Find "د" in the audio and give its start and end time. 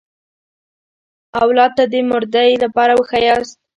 1.91-1.93